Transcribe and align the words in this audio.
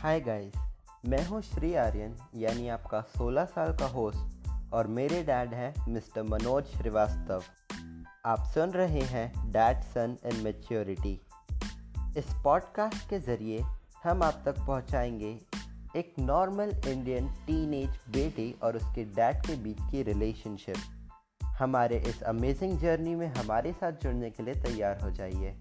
Hi 0.00 0.20
guys 0.20 0.52
मैं 1.06 1.26
हूँ 1.26 1.42
श्री 1.42 1.74
आर्यन, 1.74 2.16
यानी 2.36 2.68
आपका 2.68 3.04
16 3.06 3.44
साल 3.44 3.76
का 3.76 3.86
होस्ट 3.86 4.48
और 4.72 4.86
मेरे 4.86 5.22
डैड 5.22 5.54
हैं 5.54 5.74
मिस्टर 5.88 6.22
मनोज 6.22 6.64
श्रीवास्तव। 6.64 7.42
आप 8.26 8.44
सुन 8.54 8.70
रहे 8.70 9.00
हैं 9.00 9.52
डैड 9.52 9.82
सन 9.82 10.16
इन 10.26 10.36
मेच्योरिटी 10.36 11.20
इस 12.16 12.24
पॉडकास्ट 12.44 13.10
के 13.10 13.18
ज़रिए 13.18 13.62
हम 14.04 14.22
आप 14.22 14.42
तक 14.44 14.60
पहुँचाएँगे 14.66 15.38
एक 15.96 16.14
नॉर्मल 16.18 16.82
इंडियन 16.88 17.32
टीनेज 17.46 17.88
बेटे 17.88 18.54
और 18.62 18.76
उसके 18.76 19.04
डैड 19.04 19.46
के 19.46 19.56
बीच 19.56 19.78
की 19.90 20.02
रिलेशनशिप 20.02 20.76
हमारे 21.44 21.98
इस 21.98 22.22
अमेजिंग 22.22 22.78
जर्नी 22.78 23.14
में 23.14 23.34
हमारे 23.34 23.72
साथ 23.72 23.92
जुड़ने 23.92 24.30
के 24.30 24.42
लिए 24.42 24.54
तैयार 24.54 25.00
हो 25.00 25.10
जाइए। 25.10 25.56